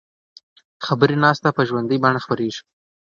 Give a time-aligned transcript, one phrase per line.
[0.85, 2.61] خبري ناسته په ژوندۍ بڼه خپریږي.